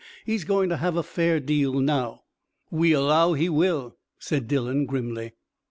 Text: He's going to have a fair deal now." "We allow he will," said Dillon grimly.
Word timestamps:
He's 0.25 0.45
going 0.45 0.69
to 0.69 0.77
have 0.77 0.97
a 0.97 1.03
fair 1.03 1.39
deal 1.39 1.75
now." 1.79 2.23
"We 2.71 2.91
allow 2.91 3.33
he 3.33 3.49
will," 3.49 3.97
said 4.17 4.47
Dillon 4.47 4.87
grimly. 4.87 5.33